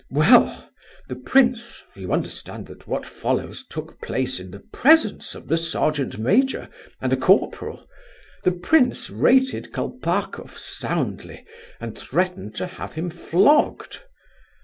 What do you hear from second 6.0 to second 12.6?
major, and a corporal—the prince rated Kolpakoff soundly, and threatened